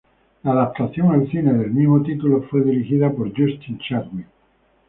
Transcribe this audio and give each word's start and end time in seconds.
La 0.43 0.53
adaptación 0.53 1.11
al 1.13 1.29
cine, 1.29 1.53
del 1.53 1.69
mismo 1.69 2.01
título, 2.01 2.41
fue 2.49 2.61
dirigida 2.63 3.11
por 3.11 3.27
Justin 3.29 3.77
Chadwick. 3.77 4.25